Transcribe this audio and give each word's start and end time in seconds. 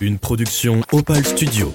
Une 0.00 0.16
production 0.20 0.80
Opal 0.92 1.24
Studio. 1.24 1.72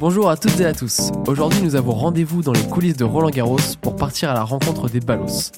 Bonjour 0.00 0.28
à 0.28 0.36
toutes 0.36 0.58
et 0.58 0.64
à 0.64 0.72
tous. 0.72 1.12
Aujourd'hui, 1.28 1.62
nous 1.62 1.76
avons 1.76 1.92
rendez-vous 1.92 2.42
dans 2.42 2.52
les 2.52 2.64
coulisses 2.64 2.96
de 2.96 3.04
Roland 3.04 3.30
Garros 3.30 3.60
pour 3.80 3.94
partir 3.94 4.30
à 4.30 4.34
la 4.34 4.42
rencontre 4.42 4.88
des 4.88 4.98
ballos. 4.98 5.52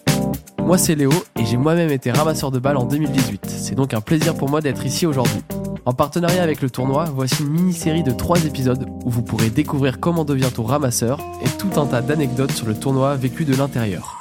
Moi, 0.58 0.76
c'est 0.76 0.94
Léo 0.94 1.10
et 1.40 1.46
j'ai 1.46 1.56
moi-même 1.56 1.88
été 1.88 2.10
ramasseur 2.10 2.50
de 2.50 2.58
balles 2.58 2.76
en 2.76 2.84
2018. 2.84 3.46
C'est 3.46 3.74
donc 3.74 3.94
un 3.94 4.02
plaisir 4.02 4.34
pour 4.34 4.50
moi 4.50 4.60
d'être 4.60 4.84
ici 4.84 5.06
aujourd'hui. 5.06 5.42
En 5.86 5.94
partenariat 5.94 6.42
avec 6.42 6.60
le 6.60 6.68
tournoi, 6.68 7.06
voici 7.06 7.42
une 7.42 7.48
mini-série 7.48 8.02
de 8.02 8.10
3 8.10 8.44
épisodes 8.44 8.86
où 9.06 9.10
vous 9.10 9.22
pourrez 9.22 9.48
découvrir 9.48 10.00
comment 10.00 10.26
devient-on 10.26 10.64
ramasseur 10.64 11.18
et 11.42 11.48
tout 11.56 11.80
un 11.80 11.86
tas 11.86 12.02
d'anecdotes 12.02 12.52
sur 12.52 12.66
le 12.66 12.74
tournoi 12.74 13.16
vécu 13.16 13.46
de 13.46 13.54
l'intérieur. 13.54 14.17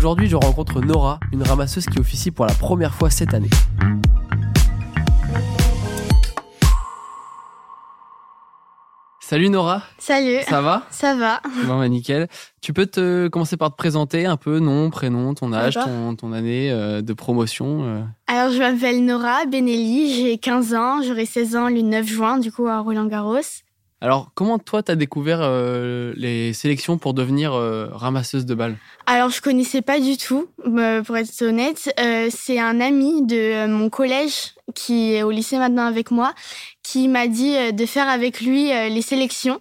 Aujourd'hui, 0.00 0.28
je 0.28 0.36
rencontre 0.36 0.80
Nora, 0.80 1.20
une 1.30 1.42
ramasseuse 1.42 1.84
qui 1.84 2.00
officie 2.00 2.30
pour 2.30 2.46
la 2.46 2.54
première 2.54 2.94
fois 2.94 3.10
cette 3.10 3.34
année. 3.34 3.50
Salut 9.20 9.50
Nora, 9.50 9.82
Salut. 9.98 10.38
ça 10.48 10.62
va? 10.62 10.84
Ça 10.90 11.14
va. 11.14 11.40
Bon 11.66 11.78
bah 11.78 11.88
nickel. 11.88 12.28
Tu 12.62 12.72
peux 12.72 12.86
te 12.86 13.28
commencer 13.28 13.58
par 13.58 13.70
te 13.70 13.76
présenter 13.76 14.24
un 14.24 14.36
peu, 14.38 14.58
nom, 14.58 14.88
prénom, 14.90 15.34
ton 15.34 15.52
âge, 15.52 15.74
ton, 15.74 16.16
ton 16.16 16.32
année 16.32 16.72
euh, 16.72 17.02
de 17.02 17.12
promotion. 17.12 17.84
euh. 17.84 18.02
Alors, 18.26 18.52
je 18.52 18.58
m'appelle 18.58 19.04
Nora 19.04 19.44
Benelli, 19.44 20.14
j'ai 20.14 20.38
15 20.38 20.74
ans, 20.74 21.02
j'aurai 21.02 21.26
16 21.26 21.56
ans 21.56 21.68
le 21.68 21.82
9 21.82 22.06
juin, 22.06 22.38
du 22.38 22.50
coup, 22.50 22.66
à 22.66 22.80
Roland-Garros. 22.80 23.36
Alors 24.02 24.30
comment 24.34 24.58
toi 24.58 24.82
t'as 24.82 24.94
découvert 24.94 25.40
euh, 25.42 26.14
les 26.16 26.54
sélections 26.54 26.96
pour 26.96 27.12
devenir 27.12 27.52
euh, 27.52 27.88
ramasseuse 27.92 28.46
de 28.46 28.54
balles? 28.54 28.78
Alors, 29.06 29.28
je 29.30 29.42
connaissais 29.42 29.82
pas 29.82 30.00
du 30.00 30.16
tout, 30.16 30.48
pour 30.64 31.16
être 31.16 31.42
honnête. 31.42 31.92
Euh, 32.00 32.28
c'est 32.30 32.58
un 32.58 32.80
ami 32.80 33.26
de 33.26 33.66
mon 33.66 33.90
collège 33.90 34.54
qui 34.74 35.12
est 35.14 35.22
au 35.22 35.30
lycée 35.30 35.58
maintenant 35.58 35.84
avec 35.84 36.10
moi, 36.10 36.32
qui 36.82 37.08
m'a 37.08 37.26
dit 37.26 37.72
de 37.72 37.86
faire 37.86 38.08
avec 38.08 38.40
lui 38.40 38.68
les 38.68 39.02
sélections. 39.02 39.60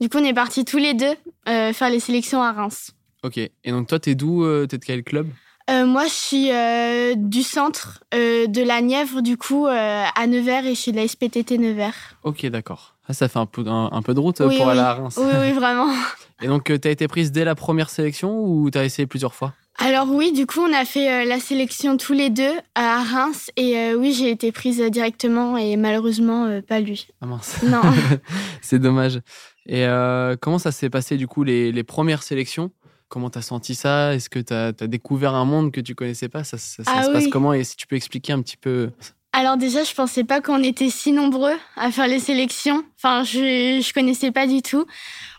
Du 0.00 0.08
coup, 0.08 0.18
on 0.18 0.24
est 0.24 0.34
partis 0.34 0.64
tous 0.64 0.78
les 0.78 0.94
deux 0.94 1.14
faire 1.46 1.90
les 1.90 2.00
sélections 2.00 2.42
à 2.42 2.52
Reims. 2.52 2.92
Ok. 3.24 3.38
Et 3.38 3.70
donc 3.70 3.88
toi 3.88 3.98
t'es 3.98 4.14
d'où 4.14 4.44
T'es 4.66 4.78
de 4.78 4.84
quel 4.84 5.02
club? 5.02 5.28
Euh, 5.70 5.86
moi, 5.86 6.04
je 6.06 6.12
suis 6.12 6.50
euh, 6.52 7.14
du 7.16 7.42
centre 7.42 8.02
euh, 8.14 8.46
de 8.46 8.62
la 8.62 8.80
Nièvre, 8.80 9.22
du 9.22 9.36
coup, 9.36 9.66
à 9.66 10.26
Nevers, 10.26 10.66
et 10.66 10.74
je 10.74 10.80
suis 10.80 10.92
de 10.92 10.96
la 10.96 11.06
SPTT 11.06 11.58
Nevers. 11.58 11.94
Ok 12.24 12.46
d'accord. 12.46 12.94
Ah, 13.08 13.12
ça 13.14 13.28
fait 13.28 13.38
un 13.38 13.46
peu, 13.46 13.64
un, 13.66 13.88
un 13.92 14.02
peu 14.02 14.14
de 14.14 14.20
route 14.20 14.40
Oui, 14.40 14.56
pour 14.56 14.66
oui. 14.66 14.72
aller 14.72 14.80
à 14.80 14.94
Reims. 14.94 15.18
Oui, 15.20 15.32
oui, 15.40 15.52
vraiment. 15.52 15.88
Et 16.42 16.48
donc 16.48 16.70
euh, 16.70 16.78
t'as 16.78 16.90
été 16.90 17.06
prise 17.08 17.30
dès 17.30 17.44
la 17.44 17.54
première 17.54 17.88
sélection 17.90 18.40
ou 18.44 18.68
t'as 18.70 18.84
essayé 18.84 19.06
plusieurs 19.06 19.34
fois? 19.34 19.52
Alors 19.78 20.08
oui, 20.10 20.32
du 20.32 20.46
coup, 20.46 20.60
on 20.60 20.72
a 20.72 20.84
fait 20.84 21.24
la 21.24 21.38
sélection 21.40 21.96
tous 21.96 22.12
les 22.12 22.30
deux 22.30 22.52
à 22.74 23.02
Reims, 23.02 23.50
et 23.56 23.94
oui, 23.94 24.12
j'ai 24.12 24.30
été 24.30 24.52
prise 24.52 24.80
directement, 24.90 25.56
et 25.56 25.76
malheureusement, 25.76 26.60
pas 26.68 26.78
lui. 26.80 27.08
Ah 27.22 27.26
mince. 27.26 27.62
Non. 27.62 27.80
C'est 28.60 28.78
dommage. 28.78 29.20
Et 29.66 29.86
comment 30.42 30.58
ça 30.58 30.72
s'est 30.72 30.90
passé 30.90 31.16
du 31.16 31.26
coup 31.26 31.42
les, 31.42 31.72
les 31.72 31.84
premières 31.84 32.22
sélections? 32.22 32.70
Comment 33.12 33.28
t'as 33.28 33.42
senti 33.42 33.74
ça? 33.74 34.14
Est-ce 34.14 34.30
que 34.30 34.38
t'as 34.38 34.68
as 34.68 34.86
découvert 34.86 35.34
un 35.34 35.44
monde 35.44 35.70
que 35.70 35.82
tu 35.82 35.94
connaissais 35.94 36.30
pas? 36.30 36.44
Ça, 36.44 36.56
ça- 36.56 36.82
ça 36.82 36.90
Ah 36.96 37.02
se 37.02 37.10
passe 37.10 37.26
comment? 37.28 37.52
Et 37.52 37.62
si 37.62 37.76
tu 37.76 37.86
peux 37.86 37.94
expliquer 37.94 38.32
un 38.32 38.40
petit 38.40 38.56
peu 38.56 38.88
Alors 39.34 39.58
déjà, 39.58 39.84
je 39.84 39.92
pensais 39.94 40.24
pas 40.24 40.40
qu'on 40.40 40.62
était 40.62 40.88
si 40.88 41.12
nombreux 41.12 41.52
à 41.76 41.90
faire 41.90 42.06
les 42.06 42.20
sélections. 42.20 42.82
Enfin, 42.96 43.22
je 43.22 43.82
je 43.86 43.92
connaissais 43.92 44.30
pas 44.30 44.46
du 44.46 44.62
tout. 44.62 44.86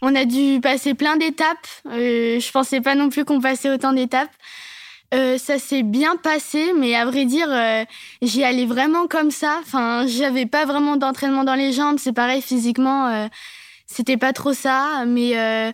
On 0.04 0.14
a 0.14 0.26
dû 0.26 0.60
passer 0.62 0.94
plein 0.94 1.16
d'étapes. 1.18 1.68
Euh, 1.88 2.40
je 2.40 2.52
pensais 2.52 2.80
pas 2.80 2.94
non 2.94 3.10
plus 3.10 3.26
qu'on 3.26 3.42
passait 3.42 3.72
autant 3.72 3.92
d'étapes. 3.94 4.30
Euh, 5.16 5.40
ça 5.40 5.58
s'est 5.58 5.82
bien 5.84 6.16
passé, 6.16 6.74
mais 6.78 6.94
à 6.96 7.06
vrai 7.06 7.26
dire, 7.26 7.48
euh, 7.50 7.86
j'y 8.22 8.44
allais 8.44 8.68
vraiment 8.68 9.08
comme 9.08 9.32
ça. 9.32 9.60
Enfin, 9.64 10.06
j'avais 10.08 10.46
pas 10.46 10.66
vraiment 10.66 10.96
d'entraînement 10.96 11.44
dans 11.44 11.56
les 11.56 11.72
jambes. 11.74 11.98
C'est 12.00 12.14
pareil 12.14 12.44
physiquement. 12.44 13.28
C'était 13.86 14.18
pas 14.18 14.34
trop 14.34 14.54
ça, 14.54 15.04
mais 15.06 15.38
euh, 15.38 15.72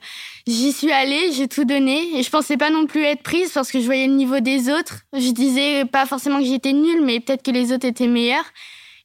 j'y 0.48 0.72
suis 0.74 0.92
allée, 0.92 1.32
j'ai 1.32 1.48
tout 1.48 1.64
donné 1.66 2.18
et 2.20 2.24
je 2.24 2.30
pensais 2.30 2.58
pas 2.58 2.70
non 2.70 2.86
plus 2.86 3.04
être 3.04 3.24
prise 3.24 3.52
parce 3.52 3.72
que 3.72 3.80
je 3.80 3.86
voyais 3.86 4.08
le 4.08 4.14
niveau 4.14 4.40
des 4.40 4.70
autres. 4.70 5.00
Je 5.14 5.32
disais 5.32 5.86
pas 5.86 6.06
forcément 6.06 6.40
que 6.40 6.46
j'étais 6.46 6.74
nulle, 6.74 7.02
mais 7.04 7.20
peut-être 7.20 7.44
que 7.44 7.52
les 7.52 7.72
autres 7.72 7.86
étaient 7.88 8.08
meilleurs. 8.08 8.46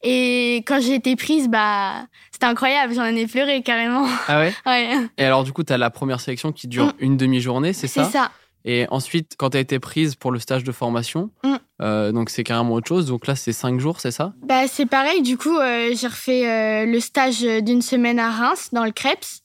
Et 0.02 0.56
quand 0.66 0.80
j'ai 0.82 0.94
été 0.94 1.16
prise, 1.16 1.48
bah 1.48 2.06
c'était 2.30 2.46
incroyable, 2.46 2.92
j'en 2.94 3.04
ai 3.04 3.26
pleuré 3.26 3.62
carrément. 3.62 4.06
Ah 4.28 4.38
ouais? 4.40 4.52
Ouais, 4.66 4.90
Et 5.16 5.24
alors 5.24 5.44
du 5.44 5.52
coup 5.52 5.62
t'as 5.62 5.78
la 5.78 5.88
première 5.90 6.20
sélection 6.20 6.52
qui 6.52 6.68
dure 6.68 6.86
Mm. 6.86 6.92
une 6.98 7.16
demi-journée, 7.16 7.72
c'est 7.72 7.86
c'est 7.86 8.04
ça, 8.04 8.10
ça. 8.10 8.30
Et 8.64 8.86
ensuite 8.90 9.34
quand 9.38 9.50
t'as 9.50 9.60
été 9.60 9.78
prise 9.78 10.14
pour 10.14 10.32
le 10.32 10.38
stage 10.38 10.64
de 10.64 10.72
formation, 10.72 11.30
Mm. 11.44 11.54
euh, 11.82 12.12
donc 12.12 12.30
c'est 12.30 12.44
carrément 12.44 12.74
autre 12.74 12.88
chose. 12.88 13.06
Donc 13.06 13.26
là 13.26 13.34
c'est 13.36 13.52
cinq 13.52 13.78
jours, 13.80 14.00
c'est 14.00 14.10
ça? 14.10 14.32
Bah 14.42 14.66
c'est 14.68 14.86
pareil, 14.86 15.22
du 15.22 15.36
coup 15.36 15.56
euh, 15.56 15.90
j'ai 15.94 16.06
refait 16.06 16.48
euh, 16.48 16.86
le 16.86 17.00
stage 17.00 17.42
d'une 17.42 17.82
semaine 17.82 18.18
à 18.18 18.30
Reims 18.30 18.70
dans 18.72 18.84
le 18.84 18.90
Krebs. 18.92 19.42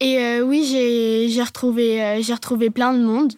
Et 0.00 0.40
oui, 0.42 0.64
j'ai 1.30 1.42
retrouvé 1.42 2.18
j'ai 2.20 2.34
retrouvé 2.34 2.68
plein 2.70 2.92
de 2.92 3.02
monde. 3.02 3.32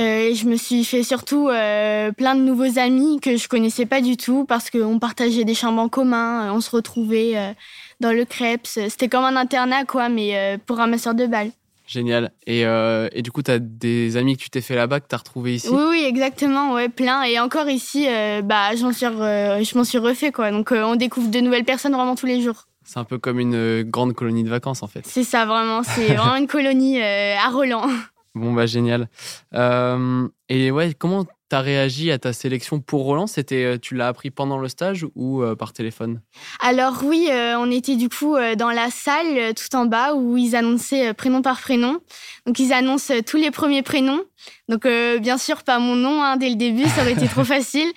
Et 0.00 0.32
je 0.36 0.46
me 0.46 0.54
suis 0.56 0.84
fait 0.84 1.02
surtout 1.02 1.46
plein 1.48 2.34
de 2.36 2.40
nouveaux 2.40 2.78
amis 2.78 3.18
que 3.20 3.36
je 3.36 3.48
connaissais 3.48 3.84
pas 3.84 4.00
du 4.00 4.16
tout 4.16 4.44
parce 4.46 4.70
qu'on 4.70 5.00
partageait 5.00 5.44
des 5.44 5.54
chambres 5.56 5.82
en 5.82 5.88
commun, 5.88 6.52
on 6.52 6.60
se 6.60 6.70
retrouvait 6.70 7.54
dans 7.98 8.12
le 8.12 8.24
Krebs. 8.24 8.60
C'était 8.88 9.08
comme 9.08 9.24
un 9.24 9.34
internat 9.34 9.84
quoi, 9.84 10.08
mais 10.08 10.58
pour 10.66 10.76
ramasseur 10.76 11.14
de 11.16 11.26
balles. 11.26 11.50
Génial. 11.88 12.32
Et, 12.46 12.66
euh, 12.66 13.08
et 13.12 13.22
du 13.22 13.32
coup 13.32 13.40
t'as 13.40 13.58
des 13.58 14.18
amis 14.18 14.36
que 14.36 14.42
tu 14.42 14.50
t'es 14.50 14.60
fait 14.60 14.74
là-bas 14.74 15.00
que 15.00 15.06
t'as 15.08 15.16
retrouvé 15.16 15.54
ici? 15.54 15.68
Oui, 15.70 15.82
oui, 15.88 16.04
exactement, 16.06 16.74
ouais, 16.74 16.90
plein. 16.90 17.22
Et 17.22 17.40
encore 17.40 17.70
ici, 17.70 18.06
euh, 18.06 18.42
bah, 18.42 18.76
j'en 18.76 18.92
suis, 18.92 19.06
je 19.06 19.78
m'en 19.78 19.84
suis 19.84 19.96
refait, 19.96 20.30
quoi. 20.30 20.50
Donc, 20.50 20.70
euh, 20.70 20.82
on 20.82 20.96
découvre 20.96 21.30
de 21.30 21.40
nouvelles 21.40 21.64
personnes 21.64 21.94
vraiment 21.94 22.14
tous 22.14 22.26
les 22.26 22.42
jours. 22.42 22.66
C'est 22.84 22.98
un 22.98 23.04
peu 23.04 23.16
comme 23.16 23.40
une 23.40 23.84
grande 23.84 24.12
colonie 24.12 24.44
de 24.44 24.50
vacances 24.50 24.82
en 24.82 24.86
fait. 24.86 25.06
C'est 25.06 25.24
ça, 25.24 25.46
vraiment. 25.46 25.82
C'est 25.82 26.14
vraiment 26.14 26.36
une 26.36 26.46
colonie 26.46 27.00
à 27.02 27.48
Roland. 27.48 27.86
Bon 28.34 28.52
bah 28.52 28.66
génial. 28.66 29.08
Et 29.54 30.70
ouais, 30.70 30.94
comment 30.94 31.24
t'as 31.48 31.60
réagi 31.60 32.10
à 32.10 32.18
ta 32.18 32.32
sélection 32.32 32.80
pour 32.80 33.04
Roland 33.04 33.26
C'était, 33.26 33.64
euh, 33.64 33.78
tu 33.78 33.94
l'as 33.94 34.08
appris 34.08 34.30
pendant 34.30 34.58
le 34.58 34.68
stage 34.68 35.06
ou 35.14 35.42
euh, 35.42 35.54
par 35.56 35.72
téléphone? 35.72 36.20
Alors, 36.60 37.02
oui, 37.04 37.28
euh, 37.30 37.58
on 37.58 37.70
était 37.70 37.96
du 37.96 38.08
coup 38.08 38.36
dans 38.56 38.70
la 38.70 38.90
salle 38.90 39.54
tout 39.54 39.74
en 39.76 39.86
bas 39.86 40.14
où 40.14 40.36
ils 40.36 40.54
annonçaient 40.54 41.14
prénom 41.14 41.42
par 41.42 41.60
prénom. 41.60 41.98
Donc, 42.46 42.58
ils 42.58 42.72
annoncent 42.72 43.14
tous 43.26 43.36
les 43.36 43.50
premiers 43.50 43.82
prénoms. 43.82 44.22
Donc, 44.68 44.86
bien 45.20 45.38
sûr, 45.38 45.62
pas 45.62 45.78
mon 45.78 45.96
nom 45.96 46.22
hein, 46.22 46.36
dès 46.36 46.48
le 46.48 46.56
début, 46.56 46.86
ça 46.88 47.02
aurait 47.02 47.12
été 47.12 47.28
trop 47.28 47.44
facile. 47.44 47.90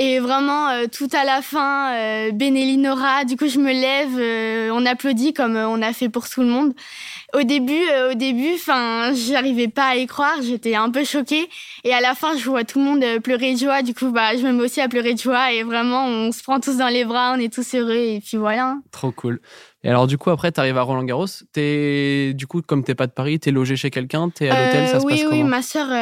Et 0.00 0.20
vraiment, 0.20 0.68
euh, 0.68 0.86
tout 0.86 1.08
à 1.12 1.24
la 1.24 1.42
fin, 1.42 1.92
euh, 1.92 2.30
Benelli 2.32 2.76
Nora, 2.76 3.24
du 3.24 3.36
coup, 3.36 3.48
je 3.48 3.58
me 3.58 3.72
lève, 3.72 4.16
euh, 4.16 4.70
on 4.72 4.86
applaudit 4.86 5.32
comme 5.34 5.56
euh, 5.56 5.68
on 5.68 5.82
a 5.82 5.92
fait 5.92 6.08
pour 6.08 6.28
tout 6.28 6.42
le 6.42 6.46
monde. 6.46 6.72
Au 7.34 7.42
début, 7.42 7.82
au 8.10 8.14
début, 8.14 8.54
enfin, 8.54 9.12
j'arrivais 9.12 9.68
pas 9.68 9.88
à 9.88 9.96
y 9.96 10.06
croire, 10.06 10.36
j'étais 10.40 10.76
un 10.76 10.88
peu 10.90 11.04
choquée. 11.04 11.48
Et 11.84 11.92
à 11.92 12.00
la 12.00 12.14
fin, 12.14 12.36
je 12.38 12.48
vois 12.48 12.64
tout 12.64 12.78
le 12.78 12.84
monde 12.84 13.04
pleurer 13.22 13.52
de 13.54 13.58
joie. 13.58 13.82
Du 13.82 13.92
coup, 13.92 14.10
bah, 14.12 14.34
je 14.36 14.42
me 14.42 14.52
mets 14.52 14.64
aussi 14.64 14.80
à 14.80 14.88
pleurer 14.88 15.12
de 15.14 15.18
joie. 15.18 15.52
Et 15.52 15.62
vraiment, 15.62 16.06
on 16.06 16.32
se 16.32 16.42
prend 16.42 16.58
tous 16.60 16.76
dans 16.78 16.88
les 16.88 17.04
bras, 17.04 17.34
on 17.36 17.40
est 17.40 17.52
tous 17.52 17.74
heureux. 17.74 17.92
Et 17.92 18.20
puis 18.24 18.38
voilà. 18.38 18.76
Trop 18.92 19.10
cool. 19.10 19.40
Et 19.84 19.88
alors 19.90 20.08
du 20.08 20.18
coup 20.18 20.30
après 20.30 20.50
t'arrives 20.50 20.76
à 20.76 20.82
Roland 20.82 21.04
Garros, 21.04 21.26
t'es 21.52 22.32
du 22.34 22.48
coup 22.48 22.62
comme 22.62 22.82
t'es 22.82 22.96
pas 22.96 23.06
de 23.06 23.12
Paris, 23.12 23.38
t'es 23.38 23.52
logé 23.52 23.76
chez 23.76 23.90
quelqu'un, 23.90 24.28
t'es 24.28 24.48
à 24.48 24.64
l'hôtel, 24.66 24.84
Euh, 24.84 24.86
ça 24.88 24.98
se 24.98 25.06
oui, 25.06 25.12
passe 25.12 25.22
oui, 25.30 25.38
comment? 25.38 25.44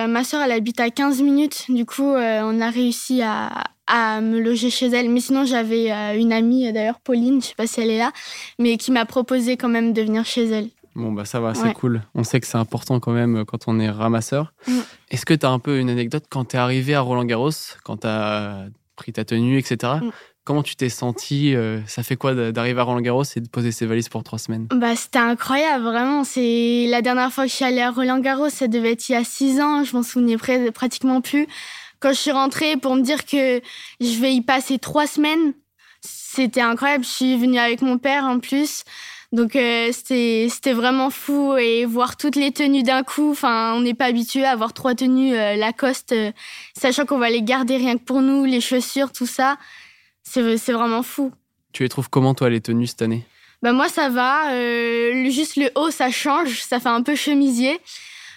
ma 0.08 0.24
soeur, 0.24 0.40
elle 0.42 0.52
habite 0.52 0.80
à 0.80 0.88
15 0.88 1.20
minutes. 1.20 1.66
Du 1.68 1.84
coup, 1.84 2.10
euh, 2.14 2.40
on 2.42 2.62
a 2.62 2.70
réussi 2.70 3.20
à, 3.20 3.50
à 3.86 4.20
me 4.20 4.40
loger 4.40 4.70
chez 4.70 4.86
elle. 4.88 5.08
Mais 5.10 5.20
sinon, 5.20 5.44
j'avais 5.44 5.92
euh, 5.92 6.18
une 6.18 6.32
amie, 6.32 6.68
euh, 6.68 6.72
d'ailleurs, 6.72 7.00
Pauline, 7.00 7.40
je 7.40 7.48
sais 7.48 7.54
pas 7.54 7.66
si 7.66 7.80
elle 7.80 7.90
est 7.90 7.98
là, 7.98 8.12
mais 8.58 8.76
qui 8.76 8.90
m'a 8.92 9.04
proposé 9.06 9.56
quand 9.56 9.68
même 9.68 9.92
de 9.92 10.02
venir 10.02 10.24
chez 10.24 10.46
elle. 10.46 10.68
Bon 10.94 11.12
bah 11.12 11.26
ça 11.26 11.40
va, 11.40 11.52
c'est 11.54 11.62
Ouais. 11.62 11.74
cool. 11.74 12.00
On 12.14 12.24
sait 12.24 12.40
que 12.40 12.46
c'est 12.46 12.56
important 12.56 13.00
quand 13.00 13.12
même 13.12 13.44
quand 13.44 13.64
on 13.66 13.78
est 13.78 13.90
ramasseur. 13.90 14.54
Mm. 14.66 14.78
Est-ce 15.10 15.26
que 15.26 15.34
t'as 15.34 15.50
un 15.50 15.58
peu 15.58 15.78
une 15.78 15.90
anecdote 15.90 16.24
quand 16.30 16.46
t'es 16.46 16.56
arrivé 16.56 16.94
à 16.94 17.02
Roland 17.02 17.24
Garros, 17.26 17.50
quand 17.84 17.98
t'as 17.98 18.64
pris 18.96 19.12
ta 19.12 19.24
tenue, 19.26 19.58
etc. 19.58 19.92
Mm. 20.00 20.10
Comment 20.44 20.62
tu 20.62 20.74
t'es 20.76 20.88
senti 20.88 21.54
euh, 21.54 21.80
Ça 21.86 22.02
fait 22.04 22.16
quoi 22.16 22.32
d'arriver 22.52 22.80
à 22.80 22.84
Roland 22.84 23.00
Garros 23.02 23.24
et 23.34 23.40
de 23.40 23.48
poser 23.48 23.72
ses 23.72 23.84
valises 23.84 24.08
pour 24.08 24.22
trois 24.22 24.38
semaines? 24.38 24.68
Bah, 24.70 24.94
c'était 24.96 25.18
incroyable, 25.18 25.84
vraiment. 25.84 26.24
C'est 26.24 26.86
la 26.88 27.02
dernière 27.02 27.30
fois 27.32 27.44
que 27.44 27.50
je 27.50 27.56
suis 27.56 27.64
allée 27.64 27.82
à 27.82 27.90
Roland 27.90 28.20
Garros, 28.20 28.48
ça 28.48 28.66
devait 28.68 28.92
être 28.92 29.06
il 29.08 29.12
y 29.12 29.16
a 29.16 29.24
six 29.24 29.60
ans. 29.60 29.84
Je 29.84 29.94
m'en 29.94 30.02
souvenais 30.04 30.36
pratiquement 30.72 31.20
plus. 31.20 31.46
Quand 32.00 32.10
je 32.10 32.18
suis 32.18 32.30
rentrée 32.32 32.76
pour 32.76 32.94
me 32.94 33.02
dire 33.02 33.24
que 33.24 33.60
je 34.00 34.20
vais 34.20 34.34
y 34.34 34.40
passer 34.40 34.78
trois 34.78 35.06
semaines, 35.06 35.54
c'était 36.00 36.60
incroyable. 36.60 37.04
Je 37.04 37.10
suis 37.10 37.36
venue 37.36 37.58
avec 37.58 37.82
mon 37.82 37.98
père 37.98 38.24
en 38.24 38.38
plus. 38.38 38.84
Donc 39.32 39.56
euh, 39.56 39.90
c'était 39.92 40.72
vraiment 40.72 41.10
fou 41.10 41.56
et 41.56 41.84
voir 41.84 42.16
toutes 42.16 42.36
les 42.36 42.52
tenues 42.52 42.82
d'un 42.82 43.02
coup. 43.02 43.30
Enfin, 43.30 43.74
on 43.74 43.80
n'est 43.80 43.94
pas 43.94 44.06
habitué 44.06 44.44
à 44.44 44.52
avoir 44.52 44.72
trois 44.72 44.94
tenues 44.94 45.34
euh, 45.34 45.56
Lacoste, 45.56 46.12
euh, 46.12 46.32
sachant 46.76 47.06
qu'on 47.06 47.18
va 47.18 47.28
les 47.28 47.42
garder 47.42 47.76
rien 47.76 47.98
que 47.98 48.04
pour 48.04 48.22
nous, 48.22 48.44
les 48.44 48.60
chaussures, 48.60 49.12
tout 49.12 49.26
ça. 49.26 49.56
C'est 50.22 50.72
vraiment 50.72 51.02
fou. 51.02 51.32
Tu 51.72 51.82
les 51.82 51.88
trouves 51.88 52.08
comment 52.10 52.34
toi 52.34 52.50
les 52.50 52.60
tenues 52.60 52.86
cette 52.86 53.02
année? 53.02 53.24
Bah 53.62 53.72
moi 53.72 53.88
ça 53.88 54.08
va, 54.08 54.52
euh, 54.52 55.30
juste 55.30 55.56
le 55.56 55.70
haut 55.76 55.90
ça 55.90 56.10
change, 56.10 56.62
ça 56.62 56.78
fait 56.78 56.88
un 56.88 57.02
peu 57.02 57.14
chemisier. 57.14 57.80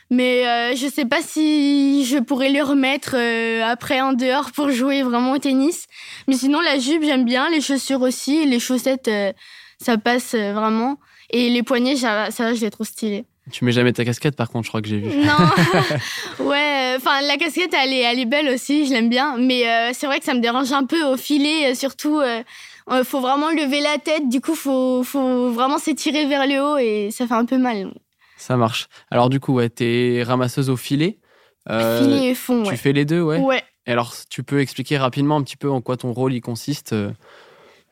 Mais 0.10 0.48
euh, 0.48 0.76
je 0.76 0.88
sais 0.88 1.06
pas 1.06 1.22
si 1.22 2.04
je 2.06 2.18
pourrais 2.18 2.50
le 2.50 2.64
remettre 2.64 3.16
euh, 3.16 3.64
après 3.64 4.02
en 4.02 4.14
dehors 4.14 4.52
pour 4.52 4.72
jouer 4.72 5.04
vraiment 5.04 5.34
au 5.34 5.38
tennis. 5.38 5.86
Mais 6.28 6.36
sinon, 6.36 6.62
la 6.62 6.80
jupe, 6.80 7.04
j'aime 7.04 7.26
bien. 7.26 7.50
Les 7.50 7.62
chaussures 7.62 8.02
aussi. 8.02 8.46
Les 8.46 8.60
chaussettes, 8.60 9.08
euh, 9.08 9.32
ça 9.80 9.98
passe 9.98 10.34
euh, 10.34 10.54
vraiment. 10.54 10.98
Et 11.30 11.50
les 11.50 11.64
poignets, 11.64 11.96
ça, 11.96 12.32
ça 12.32 12.54
je 12.54 12.62
les 12.62 12.72
trouve 12.72 12.88
stylés. 12.88 13.26
Tu 13.52 13.66
mets 13.66 13.72
jamais 13.72 13.94
ta 13.94 14.06
casquette, 14.06 14.36
par 14.36 14.50
contre, 14.50 14.66
je 14.66 14.70
crois 14.70 14.82
que 14.82 14.88
j'ai 14.88 15.00
vu. 15.00 15.10
Non, 15.18 15.34
ouais, 16.46 16.94
enfin 16.98 17.22
la 17.22 17.38
casquette 17.38 17.74
elle 17.74 17.94
est, 17.94 18.02
elle 18.02 18.20
est 18.20 18.26
belle 18.26 18.50
aussi, 18.50 18.86
je 18.86 18.94
l'aime 18.94 19.10
bien, 19.10 19.38
mais 19.38 19.68
euh, 19.68 19.90
c'est 19.94 20.06
vrai 20.06 20.20
que 20.20 20.26
ça 20.26 20.34
me 20.34 20.40
dérange 20.40 20.72
un 20.72 20.86
peu 20.86 21.02
au 21.04 21.18
filet, 21.18 21.72
euh, 21.72 21.76
surtout 21.76 22.22
faut 23.04 23.20
vraiment 23.20 23.50
lever 23.50 23.82
la 23.82 23.98
tête, 24.00 24.30
du 24.30 24.42
coup 24.42 24.56
faut, 24.56 25.04
faut 25.04 25.52
vraiment 25.52 25.78
s'étirer 25.78 26.26
vers 26.26 26.48
le 26.48 26.60
haut 26.60 26.78
et 26.78 27.10
ça 27.12 27.28
fait 27.28 27.36
un 27.36 27.46
peu 27.46 27.58
mal. 27.58 27.92
Ça 28.40 28.58
marche. 28.58 28.88
Alors, 29.12 29.30
du 29.30 29.40
coup, 29.40 29.54
ouais, 29.54 29.70
t'es 29.70 30.24
ramasseuse 30.26 30.70
au 30.70 30.78
filet. 30.78 31.20
Euh, 31.70 32.02
filet 32.02 32.30
et 32.30 32.36
fond, 32.36 32.64
Tu 32.64 32.70
ouais. 32.70 32.78
fais 32.78 32.94
les 32.94 33.06
deux, 33.06 33.22
ouais. 33.22 33.38
Ouais, 33.38 33.64
Et 33.86 33.92
alors, 33.92 34.16
tu 34.30 34.44
peux 34.44 34.62
expliquer 34.62 34.98
rapidement 34.98 35.36
un 35.36 35.44
petit 35.44 35.58
peu 35.58 35.70
en 35.70 35.82
quoi 35.82 35.98
ton 35.98 36.14
rôle 36.14 36.34
il 36.34 36.42
consiste 36.42 36.94
euh, 36.94 37.12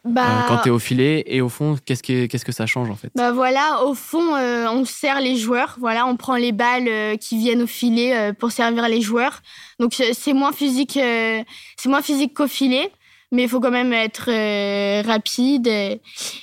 bah, 0.06 0.22
euh, 0.26 0.48
quand 0.48 0.58
t'es 0.60 0.70
au 0.70 0.80
filet 0.80 1.24
et 1.28 1.42
au 1.42 1.50
fond, 1.50 1.76
qu'est-ce 1.86 2.02
que, 2.02 2.28
qu'est-ce 2.28 2.46
que 2.46 2.54
ça 2.54 2.66
change 2.66 2.90
en 2.90 2.96
fait? 2.96 3.12
Bah 3.14 3.34
voilà, 3.34 3.84
au 3.84 3.94
fond 3.94 4.36
euh, 4.36 4.68
on 4.70 4.86
sert 4.86 5.20
les 5.20 5.36
joueurs, 5.36 5.76
voilà, 5.80 6.08
on 6.08 6.16
prend 6.16 6.38
les 6.38 6.54
balles 6.54 7.18
qui 7.20 7.38
viennent 7.38 7.64
au 7.64 7.68
filet 7.68 8.32
pour 8.40 8.52
servir 8.52 8.88
les 8.88 9.02
joueurs. 9.02 9.42
Donc 9.80 9.94
c'est 9.94 10.34
moins 10.34 10.54
physique, 10.54 10.94
c'est 10.94 11.46
moins 11.88 12.02
physique 12.02 12.34
qu'au 12.34 12.48
filet. 12.48 12.90
Mais 13.34 13.44
il 13.44 13.50
faut 13.50 13.60
quand 13.60 13.72
même 13.72 13.92
être 13.92 14.30
euh, 14.30 15.02
rapide 15.06 15.68
et, 15.68 16.00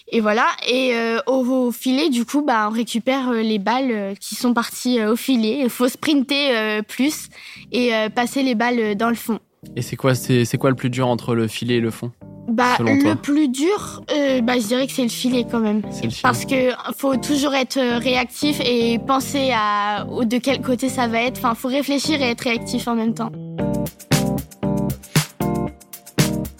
et 0.08 0.20
voilà. 0.20 0.46
Et 0.68 0.94
euh, 0.94 1.18
au, 1.26 1.42
au 1.46 1.72
filet, 1.72 2.10
du 2.10 2.26
coup, 2.26 2.42
bah, 2.42 2.68
on 2.70 2.74
récupère 2.74 3.30
euh, 3.30 3.40
les 3.40 3.58
balles 3.58 4.14
qui 4.20 4.34
sont 4.34 4.52
parties 4.52 5.02
au 5.02 5.16
filet. 5.16 5.60
Il 5.62 5.70
faut 5.70 5.88
sprinter 5.88 6.82
plus 6.86 7.28
et 7.72 7.92
passer 8.14 8.42
les 8.42 8.54
balles 8.54 8.96
dans 8.96 9.08
le 9.08 9.14
fond. 9.14 9.38
Et 9.76 9.82
c'est 9.82 9.96
quoi, 9.96 10.14
c'est, 10.14 10.58
quoi 10.58 10.68
le 10.68 10.76
plus 10.76 10.90
dur 10.90 11.08
entre 11.08 11.34
le 11.34 11.48
filet 11.48 11.76
et 11.76 11.80
le 11.80 11.90
fond 11.90 12.12
Bah, 12.48 12.74
Selon 12.76 12.98
toi. 12.98 13.10
le 13.14 13.16
plus 13.16 13.48
dur, 13.48 14.02
bah, 14.42 14.54
je 14.58 14.66
dirais 14.66 14.86
que 14.86 14.92
c'est 14.92 15.02
le 15.04 15.08
filet 15.08 15.46
quand 15.50 15.60
même. 15.60 15.80
Le. 15.80 16.22
Parce 16.22 16.44
que 16.44 16.72
faut 16.98 17.16
toujours 17.16 17.54
être 17.54 17.80
réactif 17.98 18.60
et 18.60 18.98
penser 18.98 19.52
à 19.54 20.04
de 20.04 20.38
quel 20.38 20.60
côté 20.60 20.90
ça 20.90 21.08
va 21.08 21.22
être. 21.22 21.38
Enfin, 21.38 21.54
faut 21.54 21.68
réfléchir 21.68 22.20
et 22.20 22.30
être 22.30 22.42
réactif 22.42 22.88
en 22.88 22.94
même 22.94 23.14
temps. 23.14 23.32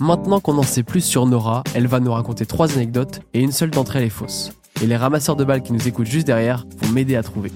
Maintenant 0.01 0.41
qu'on 0.41 0.59
en 0.59 0.65
sait 0.65 0.83
plus 0.83 1.03
sur 1.03 1.25
Nora, 1.25 1.63
elle 1.75 1.87
va 1.87 2.01
nous 2.01 2.13
raconter 2.13 2.47
trois 2.47 2.73
anecdotes 2.73 3.21
et 3.33 3.41
une 3.41 3.53
seule 3.53 3.71
d'entre 3.71 3.95
elles 3.97 4.05
est 4.05 4.11
fausse. 4.11 4.53
Et 4.83 4.87
les 4.87 4.97
ramasseurs 4.97 5.37
de 5.37 5.45
balles 5.45 5.63
qui 5.63 5.73
nous 5.73 5.87
écoutent 5.87 6.07
juste 6.07 6.27
derrière 6.27 6.65
vont 6.79 6.93
m'aider 6.93 7.15
à 7.15 7.23
trouver. 7.23 7.53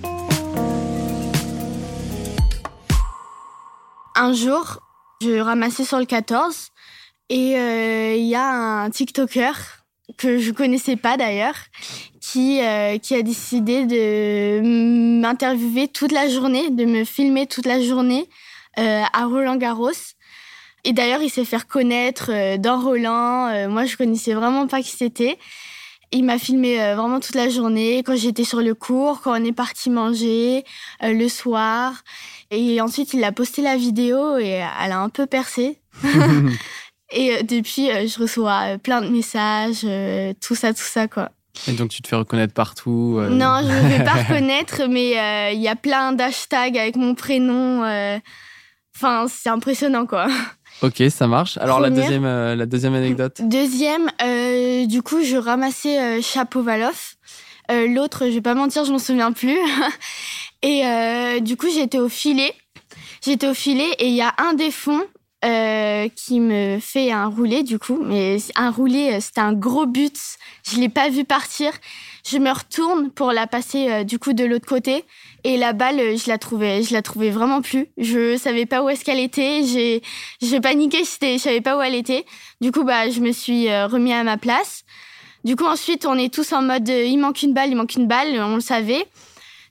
Un 4.15 4.33
jour, 4.33 4.79
je 5.21 5.41
ramassais 5.41 5.85
sur 5.85 5.99
le 5.99 6.05
14 6.05 6.69
et 7.29 7.57
euh, 7.57 8.15
il 8.17 8.27
y 8.27 8.37
a 8.37 8.83
un 8.83 8.91
TikToker 8.91 9.53
que 10.17 10.39
je 10.39 10.53
connaissais 10.53 10.97
pas 10.97 11.17
d'ailleurs 11.17 11.57
qui 12.21 12.61
euh, 12.63 12.99
qui 12.99 13.15
a 13.15 13.23
décidé 13.23 13.85
de 13.85 15.21
m'interviewer 15.21 15.89
toute 15.89 16.13
la 16.13 16.29
journée, 16.29 16.71
de 16.71 16.85
me 16.85 17.05
filmer 17.05 17.47
toute 17.47 17.67
la 17.67 17.83
journée 17.83 18.29
euh, 18.79 19.03
à 19.13 19.25
Roland 19.27 19.57
Garros. 19.57 19.91
Et 20.85 20.93
d'ailleurs, 20.93 21.23
il 21.23 21.31
s'est 21.31 21.45
fait 21.45 21.59
reconnaître 21.59 22.31
euh, 22.33 22.57
dans 22.57 22.81
Roland. 22.81 23.49
Euh, 23.49 23.69
moi, 23.69 23.85
je 23.85 23.97
connaissais 23.97 24.35
vraiment 24.35 24.67
pas 24.67 24.83
qui 24.83 24.91
c'était. 24.91 25.39
Il 26.11 26.25
m'a 26.25 26.39
filmé 26.39 26.83
euh, 26.83 26.97
vraiment 26.97 27.21
toute 27.21 27.35
la 27.35 27.51
journée, 27.51 27.99
quand 27.99 28.17
j'étais 28.17 28.45
sur 28.45 28.61
le 28.63 28.75
cours, 28.75 29.21
quand 29.21 29.39
on 29.39 29.45
est 29.45 29.53
parti 29.53 29.91
manger, 29.91 30.65
euh, 31.03 31.13
le 31.13 31.29
soir. 31.29 31.93
Et 32.51 32.81
ensuite, 32.81 33.13
il 33.13 33.23
a 33.25 33.33
posté 33.33 33.61
la 33.61 33.77
vidéo 33.77 34.39
et 34.39 34.63
elle 34.83 34.93
a 34.93 35.01
un 35.01 35.11
peu 35.11 35.27
percé. 35.27 35.79
et 37.13 37.33
euh, 37.35 37.43
depuis, 37.43 37.89
je 38.09 38.19
reçois 38.19 38.79
plein 38.83 39.03
de 39.03 39.09
messages, 39.09 39.87
tout 40.41 40.55
ça, 40.55 40.73
tout 40.73 40.81
ça, 40.81 41.09
quoi. 41.09 41.31
Et 41.67 41.73
donc 41.73 41.91
tu 41.91 42.03
te 42.03 42.09
fais 42.09 42.15
reconnaître 42.15 42.55
partout. 42.55 43.21
Non, 43.31 43.61
je 43.63 43.73
ne 43.73 43.89
vais 43.89 44.05
pas 44.05 44.13
reconnaître, 44.23 44.83
mais 44.89 45.53
il 45.53 45.61
y 45.61 45.69
a 45.69 45.77
plein 45.77 46.13
d'hashtags 46.13 46.79
avec 46.79 46.97
mon 46.97 47.15
prénom. 47.15 47.83
Enfin, 48.97 49.27
c'est 49.29 49.51
impressionnant, 49.51 50.07
quoi. 50.07 50.29
Ok, 50.83 51.03
ça 51.11 51.27
marche. 51.27 51.59
Alors 51.59 51.81
la 51.81 51.91
deuxième, 51.91 52.25
euh, 52.25 52.55
la 52.55 52.67
deuxième 52.67 52.95
anecdote. 52.95 53.41
Deuxième, 53.43 54.11
euh, 54.23 54.87
du 54.87 55.03
coup, 55.03 55.23
je 55.25 55.37
ramassais 55.37 55.99
euh, 55.99 56.23
Chapeau-Valoff. 56.23 57.17
Euh, 57.71 57.89
L'autre, 57.89 58.27
je 58.27 58.35
vais 58.35 58.41
pas 58.41 58.55
mentir, 58.55 58.85
je 58.85 58.93
m'en 58.93 58.99
souviens 58.99 59.33
plus. 59.33 59.59
et 60.63 61.41
du 61.41 61.57
coup, 61.57 61.67
j'étais 61.73 61.99
au 61.99 62.09
filet. 62.09 62.55
J'étais 63.25 63.49
au 63.49 63.55
filet 63.55 63.91
et 63.99 64.07
il 64.07 64.15
y 64.15 64.23
a 64.23 64.35
un 64.39 64.55
des 64.55 64.71
fonds 64.71 65.03
qui 65.43 66.41
me 66.41 66.79
fait 66.81 67.13
un 67.13 67.27
roulé, 67.27 67.63
du 67.63 67.79
coup. 67.79 68.01
Mais 68.03 68.39
un 68.57 68.71
roulé, 68.71 69.21
c'était 69.21 69.41
un 69.41 69.53
gros 69.53 69.87
but. 69.87 70.17
Je 70.71 70.79
l'ai 70.79 70.89
pas 70.89 71.11
vu 71.11 71.25
partir. 71.25 71.73
Je 72.31 72.37
me 72.37 72.51
retourne 72.51 73.11
pour 73.11 73.33
la 73.33 73.47
passer, 73.47 73.91
euh, 73.91 74.05
du 74.05 74.19
coup, 74.19 74.35
de 74.35 74.45
l'autre 74.45 74.67
côté. 74.67 75.05
Et 75.45 75.57
la 75.57 75.73
balle, 75.73 75.99
euh, 75.99 76.17
je 76.17 76.29
la 76.29 76.37
trouvais, 76.37 76.83
je 76.83 76.93
la 76.93 77.01
trouvais 77.01 77.31
vraiment 77.31 77.63
plus. 77.63 77.87
Je 77.97 78.37
savais 78.37 78.67
pas 78.67 78.83
où 78.83 78.89
est-ce 78.91 79.05
qu'elle 79.05 79.21
était. 79.21 79.63
J'ai, 79.65 80.03
j'ai 80.43 80.61
paniqué, 80.61 81.05
je 81.05 81.39
savais 81.39 81.63
pas 81.63 81.79
où 81.79 81.81
elle 81.81 81.95
était. 81.95 82.27
Du 82.61 82.71
coup, 82.71 82.85
bah, 82.85 83.09
je 83.09 83.21
me 83.21 83.33
suis 83.33 83.69
euh, 83.69 83.87
remis 83.87 84.13
à 84.13 84.25
ma 84.25 84.37
place. 84.37 84.85
Du 85.45 85.57
coup, 85.57 85.65
ensuite, 85.65 86.05
on 86.05 86.19
est 86.19 86.33
tous 86.33 86.53
en 86.53 86.61
mode 86.61 86.91
euh, 86.91 87.05
il 87.05 87.17
manque 87.17 87.43
une 87.43 87.55
balle, 87.55 87.71
il 87.71 87.77
manque 87.77 87.95
une 87.95 88.07
balle, 88.07 88.39
on 88.41 88.57
le 88.57 88.61
savait. 88.61 89.07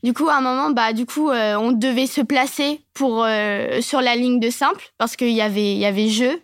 Du 0.01 0.13
coup, 0.13 0.29
à 0.29 0.37
un 0.37 0.41
moment, 0.41 0.71
bah, 0.71 0.93
du 0.93 1.05
coup, 1.05 1.29
on 1.29 1.71
devait 1.71 2.07
se 2.07 2.21
placer 2.21 2.81
pour 2.93 3.27
sur 3.81 3.99
la 3.99 4.15
ligne 4.15 4.39
de 4.39 4.51
simple 4.51 4.91
parce 4.99 5.15
qu'il 5.15 5.31
y 5.31 5.41
avait, 5.41 5.73
il 5.73 5.79
y 5.79 5.85
avait 5.85 6.07
jeu. 6.07 6.39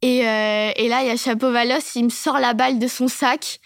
Et, 0.00 0.20
et 0.20 0.88
là, 0.88 1.02
il 1.02 1.06
y 1.06 1.10
a 1.10 1.16
Chapeau-Valos, 1.16 1.92
il 1.94 2.04
me 2.04 2.08
sort 2.08 2.38
la 2.38 2.54
balle 2.54 2.78
de 2.78 2.86
son 2.88 3.08
sac 3.08 3.60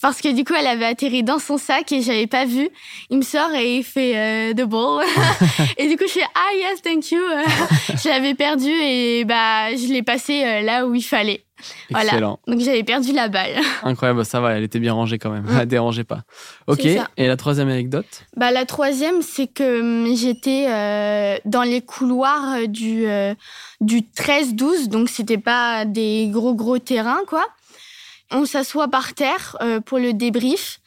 parce 0.00 0.20
que 0.20 0.32
du 0.32 0.44
coup, 0.44 0.54
elle 0.58 0.66
avait 0.66 0.84
atterri 0.84 1.22
dans 1.22 1.38
son 1.38 1.58
sac 1.58 1.90
et 1.92 2.02
j'avais 2.02 2.26
pas 2.26 2.44
vu. 2.44 2.68
Il 3.10 3.18
me 3.18 3.22
sort 3.22 3.50
et 3.54 3.78
il 3.78 3.84
fait 3.84 4.16
euh, 4.16 4.54
the 4.54 4.66
ball. 4.66 5.04
et 5.76 5.88
du 5.88 5.96
coup, 5.96 6.04
je 6.06 6.12
fais 6.12 6.26
ah 6.34 6.54
yes, 6.56 6.82
thank 6.82 7.10
you. 7.10 7.20
je 8.02 8.08
l'avais 8.08 8.34
perdu 8.34 8.70
et 8.70 9.24
bah, 9.24 9.74
je 9.74 9.92
l'ai 9.92 10.02
passé 10.02 10.44
euh, 10.44 10.60
là 10.62 10.86
où 10.86 10.94
il 10.94 11.02
fallait. 11.02 11.44
Voilà. 11.90 12.12
Excellent. 12.12 12.38
Donc 12.46 12.60
j'avais 12.60 12.84
perdu 12.84 13.12
la 13.12 13.28
balle. 13.28 13.56
Incroyable, 13.82 14.24
ça 14.24 14.40
va, 14.40 14.52
elle 14.52 14.62
était 14.62 14.78
bien 14.78 14.92
rangée 14.92 15.18
quand 15.18 15.30
même. 15.30 15.46
Elle 15.60 15.66
dérangeait 15.66 16.04
pas. 16.04 16.22
Ok, 16.66 16.84
et 16.84 17.26
la 17.26 17.36
troisième 17.36 17.68
anecdote? 17.68 18.24
Bah, 18.36 18.50
la 18.50 18.64
troisième, 18.64 19.22
c'est 19.22 19.46
que 19.46 19.80
hum, 19.80 20.14
j'étais 20.14 20.66
euh, 20.68 21.36
dans 21.44 21.62
les 21.62 21.80
couloirs 21.80 22.54
euh, 22.56 22.66
du, 22.66 23.06
euh, 23.06 23.34
du 23.80 24.00
13-12, 24.00 24.88
donc 24.88 25.08
c'était 25.08 25.38
pas 25.38 25.84
des 25.84 26.28
gros 26.30 26.54
gros 26.54 26.78
terrains, 26.78 27.20
quoi. 27.26 27.44
On 28.30 28.44
s'assoit 28.44 28.88
par 28.88 29.14
terre 29.14 29.56
euh, 29.60 29.80
pour 29.80 29.98
le 29.98 30.12
débrief. 30.12 30.80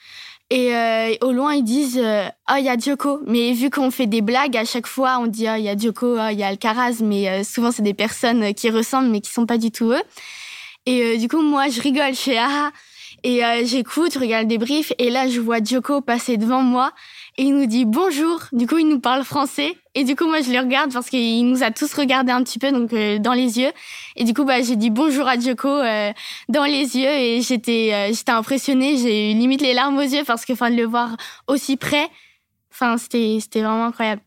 Et 0.51 0.75
euh, 0.75 1.13
au 1.21 1.31
loin, 1.31 1.53
ils 1.53 1.63
disent 1.63 1.97
euh, 1.97 2.27
Ah, 2.45 2.59
il 2.59 2.65
y 2.65 2.69
a 2.69 2.77
Djoko. 2.77 3.21
Mais 3.25 3.53
vu 3.53 3.69
qu'on 3.69 3.89
fait 3.89 4.05
des 4.05 4.21
blagues, 4.21 4.57
à 4.57 4.65
chaque 4.65 4.85
fois, 4.85 5.17
on 5.19 5.27
dit 5.27 5.47
Ah, 5.47 5.57
il 5.57 5.63
y 5.63 5.69
a 5.69 5.77
Djoko, 5.77 6.17
ah, 6.19 6.33
il 6.33 6.39
y 6.39 6.43
a 6.43 6.47
Alcaraz. 6.47 6.97
Mais 7.01 7.29
euh, 7.29 7.43
souvent, 7.43 7.71
c'est 7.71 7.81
des 7.81 7.93
personnes 7.93 8.43
euh, 8.43 8.51
qui 8.51 8.69
ressemblent, 8.69 9.09
mais 9.09 9.21
qui 9.21 9.31
sont 9.31 9.45
pas 9.45 9.57
du 9.57 9.71
tout 9.71 9.91
eux. 9.91 10.03
Et 10.85 11.03
euh, 11.03 11.17
du 11.17 11.29
coup, 11.29 11.41
moi, 11.41 11.69
je 11.69 11.79
rigole, 11.81 12.13
je 12.13 12.19
fais 12.19 12.37
Ah. 12.37 12.71
Et 13.23 13.45
euh, 13.45 13.65
j'écoute, 13.65 14.13
je 14.13 14.19
regarde 14.19 14.43
le 14.43 14.49
débrief. 14.49 14.91
Et 14.97 15.09
là, 15.09 15.29
je 15.29 15.39
vois 15.39 15.63
Djoko 15.63 16.01
passer 16.01 16.37
devant 16.37 16.63
moi. 16.63 16.91
Et 17.37 17.43
il 17.43 17.55
nous 17.55 17.65
dit 17.65 17.85
bonjour. 17.85 18.41
Du 18.51 18.67
coup, 18.67 18.77
il 18.77 18.87
nous 18.89 18.99
parle 18.99 19.23
français. 19.23 19.73
Et 19.95 20.03
du 20.03 20.15
coup, 20.15 20.25
moi, 20.25 20.41
je 20.41 20.51
le 20.51 20.59
regarde 20.59 20.91
parce 20.91 21.09
qu'il 21.09 21.47
nous 21.49 21.63
a 21.63 21.71
tous 21.71 21.93
regardé 21.93 22.31
un 22.31 22.43
petit 22.43 22.59
peu, 22.59 22.71
donc 22.71 22.91
euh, 22.93 23.19
dans 23.19 23.33
les 23.33 23.57
yeux. 23.59 23.71
Et 24.17 24.23
du 24.25 24.33
coup, 24.33 24.43
bah, 24.45 24.61
j'ai 24.61 24.75
dit 24.75 24.89
bonjour 24.89 25.27
à 25.27 25.37
Djoko 25.39 25.67
euh, 25.69 26.11
dans 26.49 26.65
les 26.65 26.97
yeux 26.97 27.09
et 27.09 27.41
j'étais, 27.41 27.91
euh, 27.93 28.13
j'étais 28.13 28.31
impressionnée. 28.31 28.97
J'ai 28.97 29.31
eu 29.31 29.35
limite 29.35 29.61
les 29.61 29.73
larmes 29.73 29.97
aux 29.97 30.01
yeux 30.01 30.23
parce 30.27 30.45
que, 30.45 30.53
enfin, 30.53 30.69
de 30.69 30.75
le 30.75 30.85
voir 30.85 31.15
aussi 31.47 31.77
près, 31.77 32.07
enfin, 32.71 32.97
c'était, 32.97 33.37
c'était 33.41 33.61
vraiment 33.61 33.85
incroyable. 33.85 34.21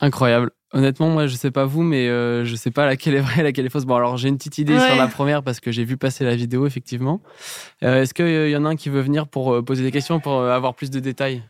Incroyable. 0.00 0.50
Honnêtement, 0.72 1.08
moi, 1.08 1.26
je 1.26 1.36
sais 1.36 1.50
pas 1.50 1.64
vous, 1.64 1.82
mais 1.82 2.06
je 2.08 2.54
sais 2.56 2.70
pas 2.70 2.84
laquelle 2.84 3.14
est 3.14 3.20
vraie, 3.20 3.42
laquelle 3.44 3.64
est 3.64 3.70
fausse. 3.70 3.84
Bon, 3.86 3.94
alors 3.94 4.16
j'ai 4.18 4.28
une 4.28 4.36
petite 4.36 4.58
idée 4.58 4.74
Ouais. 4.74 4.86
sur 4.86 4.96
la 4.96 5.06
première 5.06 5.42
parce 5.42 5.60
que 5.60 5.70
j'ai 5.72 5.84
vu 5.84 5.96
passer 5.96 6.24
la 6.24 6.34
vidéo, 6.36 6.66
effectivement. 6.66 7.20
Est-ce 7.80 8.12
qu'il 8.12 8.50
y 8.50 8.56
en 8.56 8.64
a 8.64 8.68
un 8.70 8.76
qui 8.76 8.88
veut 8.90 9.00
venir 9.00 9.28
pour 9.28 9.64
poser 9.64 9.82
des 9.82 9.92
questions, 9.92 10.20
pour 10.20 10.42
avoir 10.42 10.74
plus 10.74 10.90
de 10.90 11.00
détails? 11.00 11.42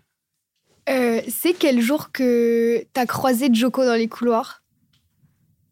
C'est 1.29 1.53
quel 1.53 1.81
jour 1.81 2.11
que 2.13 2.85
t'as 2.93 3.07
croisé 3.07 3.49
Joko 3.53 3.85
dans 3.85 3.95
les 3.95 4.09
couloirs? 4.09 4.63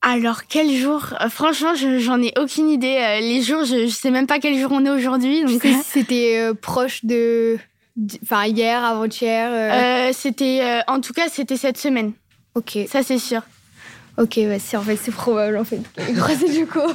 Alors, 0.04 0.47
quel 0.49 0.71
jour? 0.76 1.14
Euh, 1.21 1.28
Franchement, 1.28 1.75
je- 1.75 1.99
j'en 2.00 2.21
ai 2.21 2.32
aucune 2.38 2.68
idée. 2.68 2.97
Euh, 2.99 3.21
les 3.21 3.40
jours, 3.42 3.64
je, 3.64 3.87
je 3.87 3.92
sais 3.92 4.11
même 4.11 4.26
pas 4.26 4.40
quel 4.40 4.59
jour 4.59 4.73
on 4.73 4.85
est 4.85 4.90
aujourd'hui. 4.90 5.42
Donc, 5.44 5.62
sais 5.62 5.73
si 5.75 5.85
c'était 5.85 6.38
euh, 6.40 6.54
proche 6.54 7.04
de. 7.04 7.56
Enfin, 8.25 8.47
hier, 8.47 8.82
avant-hier. 8.85 9.49
euh, 9.52 10.09
euh, 10.09 10.12
c'était, 10.12 10.61
euh, 10.62 10.80
en 10.88 11.00
tout 11.00 11.12
cas, 11.12 11.28
c'était 11.30 11.56
cette 11.56 11.78
semaine. 11.78 12.12
Ok, 12.56 12.78
Ça, 12.88 13.02
c'est 13.02 13.18
sûr. 13.18 13.42
ok, 14.18 14.40
bah, 14.49 14.59
c'est 14.59 14.76
en 14.76 14.82
fait, 14.82 14.97
c'est 14.97 15.12
probable 15.12 15.56
en 15.56 15.64
fait. 15.64 15.80
croisé 16.16 16.52
Joko. 16.52 16.80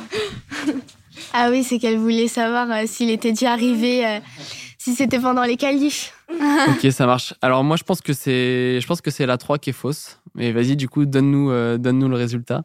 Ah 1.33 1.49
oui, 1.49 1.63
c'est 1.63 1.79
qu'elle 1.79 1.97
voulait 1.97 2.27
savoir 2.27 2.69
euh, 2.71 2.83
s'il 2.85 3.09
était 3.09 3.31
déjà 3.31 3.51
arrivé, 3.51 4.05
euh, 4.05 4.19
si 4.87 4.95
c'était 4.95 5.19
pendant 5.19 5.43
les 5.43 5.57
qualifs. 5.57 6.13
Ok, 6.69 6.91
ça 6.91 7.05
marche. 7.05 7.33
Alors 7.41 7.63
moi, 7.65 7.75
je 7.75 7.83
pense 7.83 7.99
que 7.99 8.13
c'est, 8.13 8.79
je 8.79 8.87
pense 8.87 9.01
que 9.01 9.11
c'est 9.11 9.25
la 9.25 9.37
3 9.37 9.57
qui 9.57 9.71
est 9.71 9.73
fausse, 9.73 10.19
Mais 10.33 10.53
vas-y, 10.53 10.77
du 10.77 10.87
coup, 10.87 11.05
donne-nous 11.05 11.51
euh, 11.51 11.77
donne-nous 11.77 12.07
le 12.07 12.15
résultat. 12.15 12.63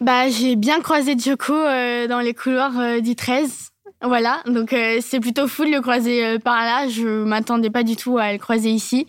Bah, 0.00 0.28
j'ai 0.28 0.56
bien 0.56 0.80
croisé 0.80 1.16
Joko 1.18 1.54
euh, 1.54 2.06
dans 2.08 2.20
les 2.20 2.34
couloirs 2.34 2.78
euh, 2.78 3.00
du 3.00 3.16
13. 3.16 3.72
Voilà, 4.04 4.40
donc 4.46 4.72
euh, 4.72 4.98
c'est 5.00 5.20
plutôt 5.20 5.46
fou 5.46 5.64
de 5.64 5.70
le 5.70 5.80
croiser 5.80 6.26
euh, 6.26 6.38
par 6.40 6.56
là. 6.64 6.88
Je 6.88 7.22
m'attendais 7.22 7.70
pas 7.70 7.84
du 7.84 7.94
tout 7.94 8.18
à 8.18 8.32
le 8.32 8.38
croiser 8.38 8.70
ici. 8.70 9.06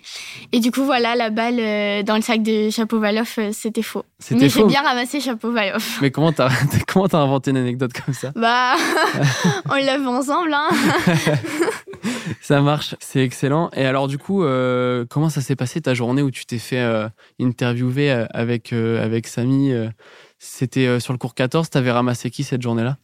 Et 0.51 0.59
du 0.59 0.71
coup, 0.71 0.83
voilà, 0.83 1.15
la 1.15 1.31
balle 1.31 2.03
dans 2.03 2.15
le 2.15 2.21
sac 2.21 2.43
de 2.43 2.69
Chapeau-Valoff, 2.69 3.39
euh, 3.39 3.49
c'était 3.53 3.81
faux. 3.81 4.05
C'était 4.19 4.41
Mais 4.41 4.49
j'ai 4.49 4.63
bien 4.65 4.83
ramassé 4.83 5.19
Chapeau-Valoff. 5.19 5.99
Mais 5.99 6.11
comment 6.11 6.31
t'as 6.37 6.49
comment 6.87 7.07
t'as 7.07 7.17
inventé 7.17 7.49
une 7.49 7.57
anecdote 7.57 7.91
comme 8.05 8.13
ça? 8.13 8.31
Bah, 8.35 8.75
on 9.71 9.73
l'a 9.73 9.97
fait 9.97 10.05
ensemble, 10.05 10.53
hein. 10.53 10.69
Ça 12.43 12.59
marche, 12.59 12.95
c'est 12.99 13.23
excellent. 13.23 13.69
Et 13.73 13.85
alors 13.85 14.09
du 14.09 14.17
coup, 14.17 14.43
euh, 14.43 15.05
comment 15.09 15.29
ça 15.29 15.39
s'est 15.39 15.55
passé 15.55 15.79
ta 15.79 15.93
journée 15.93 16.21
où 16.21 16.29
tu 16.29 16.45
t'es 16.45 16.57
fait 16.59 16.81
euh, 16.81 17.07
interviewer 17.39 18.11
euh, 18.11 18.25
avec 18.31 18.73
euh, 18.73 19.01
avec 19.01 19.27
Samy 19.27 19.71
C'était 20.39 20.99
sur 20.99 21.13
le 21.13 21.17
cours 21.19 21.35
14. 21.35 21.69
T'avais 21.69 21.91
ramassé 21.91 22.29
qui 22.31 22.43
cette 22.43 22.61
journée-là? 22.61 22.97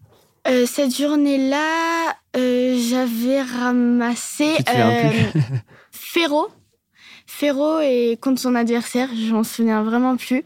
Cette 0.65 0.93
journée-là, 0.93 2.15
j'avais 2.35 3.41
ramassé 3.41 4.57
Ferro. 5.93 6.49
Ferro 7.25 7.79
et 7.79 8.17
contre 8.21 8.41
son 8.41 8.55
adversaire, 8.55 9.07
je 9.15 9.31
m'en 9.31 9.45
souviens 9.45 9.83
vraiment 9.83 10.17
plus. 10.17 10.43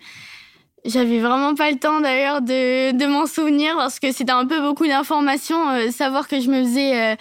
J'avais 0.86 1.20
vraiment 1.20 1.56
pas 1.56 1.72
le 1.72 1.80
temps 1.80 2.02
d'ailleurs 2.02 2.42
de, 2.42 2.92
de 2.92 3.06
m'en 3.06 3.26
souvenir 3.26 3.76
parce 3.78 4.00
que 4.00 4.12
c'était 4.12 4.34
un 4.34 4.46
peu 4.46 4.60
beaucoup 4.60 4.86
d'informations. 4.86 5.70
euh, 5.70 5.92
savoir 5.92 6.28
que 6.28 6.42
je 6.42 6.50
me 6.50 6.62
faisais 6.64 7.14
euh, 7.14 7.16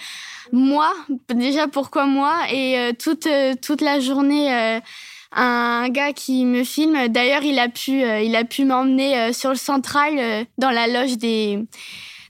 moi, 0.50 0.92
déjà 1.28 1.68
pourquoi 1.68 2.06
moi, 2.06 2.34
et 2.50 2.78
euh, 2.78 2.92
toute, 2.92 3.26
euh, 3.26 3.54
toute 3.61 3.80
la 3.80 4.00
journée. 4.00 4.52
euh, 4.54 4.80
un 5.34 5.88
gars 5.88 6.12
qui 6.12 6.44
me 6.44 6.62
filme. 6.62 7.08
D'ailleurs, 7.08 7.42
il 7.42 7.58
a 7.58 7.70
pu, 7.70 8.02
il 8.02 8.37
a 8.37 8.44
pu 8.44 8.66
m'emmener 8.66 9.32
sur 9.32 9.49
le 9.49 9.56
central, 9.56 10.46
dans 10.58 10.70
la 10.70 10.87
loge 10.87 11.16
des, 11.16 11.58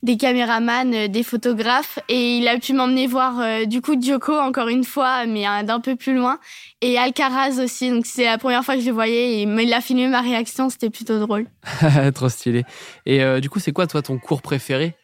des 0.04 0.16
caméramans, 0.16 1.08
des 1.08 1.22
photographes, 1.24 1.98
et 2.08 2.36
il 2.36 2.46
a 2.46 2.58
pu 2.60 2.74
m'emmener 2.74 3.08
voir 3.08 3.66
du 3.66 3.80
coup 3.80 4.00
Djoko 4.00 4.38
encore 4.38 4.68
une 4.68 4.84
fois, 4.84 5.26
mais 5.26 5.42
d'un 5.64 5.80
peu 5.80 5.96
plus 5.96 6.14
loin, 6.14 6.38
et 6.80 6.96
Alcaraz 6.96 7.60
aussi. 7.60 7.90
Donc 7.90 8.06
c'est 8.06 8.26
la 8.26 8.38
première 8.38 8.64
fois 8.64 8.76
que 8.76 8.80
je 8.82 8.86
le 8.86 8.92
voyais, 8.92 9.40
et 9.40 9.42
il 9.42 9.72
a 9.72 9.80
filmé 9.80 10.06
ma 10.06 10.20
réaction, 10.20 10.70
c'était 10.70 10.90
plutôt 10.90 11.18
drôle. 11.18 11.46
Trop 12.14 12.28
stylé. 12.28 12.62
Et 13.04 13.40
du 13.40 13.50
coup, 13.50 13.58
c'est 13.58 13.72
quoi 13.72 13.88
toi 13.88 14.00
ton 14.02 14.16
cours 14.20 14.42
préféré? 14.42 14.94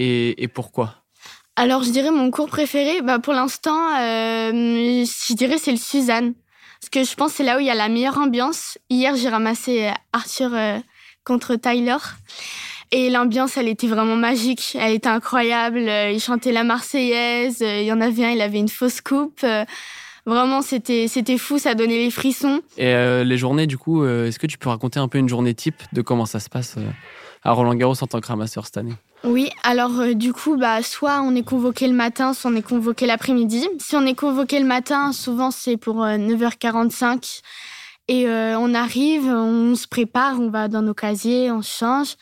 Et 0.00 0.48
pourquoi? 0.52 1.05
Alors 1.58 1.82
je 1.82 1.90
dirais 1.90 2.10
mon 2.10 2.30
cours 2.30 2.48
préféré, 2.48 3.00
bah 3.00 3.18
pour 3.18 3.32
l'instant, 3.32 3.96
euh, 3.98 4.52
je 4.52 5.32
dirais 5.32 5.56
c'est 5.56 5.70
le 5.70 5.78
Suzanne, 5.78 6.34
parce 6.80 6.90
que 6.90 7.02
je 7.02 7.14
pense 7.14 7.30
que 7.30 7.38
c'est 7.38 7.44
là 7.44 7.56
où 7.56 7.60
il 7.60 7.66
y 7.66 7.70
a 7.70 7.74
la 7.74 7.88
meilleure 7.88 8.18
ambiance. 8.18 8.76
Hier 8.90 9.16
j'ai 9.16 9.30
ramassé 9.30 9.86
euh, 9.86 9.92
Arthur 10.12 10.50
euh, 10.52 10.78
contre 11.24 11.56
Tyler. 11.56 11.96
Et 12.92 13.08
l'ambiance, 13.08 13.56
elle 13.56 13.66
était 13.66 13.88
vraiment 13.88 14.14
magique. 14.14 14.76
Elle 14.78 14.92
était 14.92 15.08
incroyable. 15.08 15.80
Il 15.80 16.20
chantait 16.20 16.52
la 16.52 16.62
Marseillaise. 16.62 17.58
Il 17.60 17.82
y 17.82 17.90
en 17.90 18.00
avait 18.00 18.26
un, 18.26 18.30
il 18.30 18.40
avait 18.40 18.60
une 18.60 18.68
fausse 18.68 19.00
coupe. 19.00 19.44
Vraiment, 20.24 20.62
c'était 20.62 21.08
c'était 21.08 21.36
fou. 21.36 21.58
Ça 21.58 21.74
donnait 21.74 21.98
les 21.98 22.12
frissons. 22.12 22.60
Et 22.78 22.94
les 23.24 23.38
journées, 23.38 23.66
du 23.66 23.76
coup, 23.76 24.06
est-ce 24.06 24.38
que 24.38 24.46
tu 24.46 24.56
peux 24.56 24.68
raconter 24.68 25.00
un 25.00 25.08
peu 25.08 25.18
une 25.18 25.28
journée 25.28 25.52
type 25.52 25.82
de 25.92 26.00
comment 26.00 26.26
ça 26.26 26.38
se 26.38 26.48
passe 26.48 26.76
à 27.42 27.50
Roland 27.50 27.74
Garros 27.74 28.00
en 28.00 28.06
tant 28.06 28.20
que 28.20 28.28
ramasseur 28.28 28.64
cette 28.66 28.76
année? 28.76 28.94
Oui, 29.26 29.50
alors 29.64 29.98
euh, 30.00 30.14
du 30.14 30.32
coup, 30.32 30.56
bah, 30.56 30.82
soit 30.82 31.20
on 31.20 31.34
est 31.34 31.42
convoqué 31.42 31.88
le 31.88 31.94
matin, 31.94 32.32
soit 32.32 32.50
on 32.50 32.54
est 32.54 32.62
convoqué 32.62 33.06
l'après-midi. 33.06 33.68
Si 33.80 33.96
on 33.96 34.06
est 34.06 34.14
convoqué 34.14 34.60
le 34.60 34.66
matin, 34.66 35.12
souvent 35.12 35.50
c'est 35.50 35.76
pour 35.76 36.04
euh, 36.04 36.16
9h45. 36.16 37.40
Et 38.08 38.28
euh, 38.28 38.56
on 38.58 38.72
arrive, 38.72 39.26
on 39.26 39.74
se 39.74 39.88
prépare, 39.88 40.38
on 40.38 40.48
va 40.48 40.68
dans 40.68 40.82
nos 40.82 40.94
casiers, 40.94 41.50
on 41.50 41.60
change. 41.60 42.14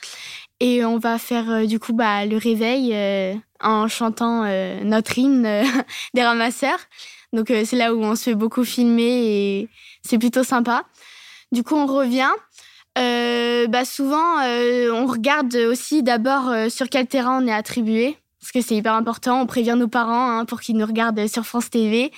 Et 0.60 0.82
on 0.84 0.96
va 0.98 1.18
faire 1.18 1.50
euh, 1.50 1.66
du 1.66 1.78
coup 1.78 1.92
bah, 1.92 2.24
le 2.24 2.38
réveil 2.38 2.94
euh, 2.94 3.34
en 3.60 3.86
chantant 3.86 4.44
euh, 4.46 4.82
notre 4.82 5.18
hymne 5.18 5.44
euh, 5.44 5.64
des 6.14 6.24
ramasseurs. 6.24 6.78
Donc 7.34 7.50
euh, 7.50 7.64
c'est 7.66 7.76
là 7.76 7.94
où 7.94 8.02
on 8.02 8.16
se 8.16 8.24
fait 8.24 8.34
beaucoup 8.34 8.64
filmer 8.64 9.26
et 9.60 9.68
c'est 10.02 10.18
plutôt 10.18 10.44
sympa. 10.44 10.84
Du 11.52 11.62
coup, 11.62 11.74
on 11.74 11.86
revient. 11.86 12.30
Euh, 13.54 13.66
bah 13.66 13.84
souvent, 13.84 14.40
euh, 14.42 14.90
on 14.92 15.06
regarde 15.06 15.54
aussi 15.54 16.02
d'abord 16.02 16.48
euh, 16.48 16.68
sur 16.68 16.88
quel 16.88 17.06
terrain 17.06 17.42
on 17.42 17.46
est 17.46 17.52
attribué, 17.52 18.16
parce 18.40 18.52
que 18.52 18.60
c'est 18.60 18.74
hyper 18.74 18.94
important. 18.94 19.40
On 19.40 19.46
prévient 19.46 19.76
nos 19.76 19.88
parents 19.88 20.30
hein, 20.30 20.44
pour 20.44 20.60
qu'ils 20.60 20.76
nous 20.76 20.86
regardent 20.86 21.26
sur 21.26 21.46
France 21.46 21.70
TV. 21.70 22.12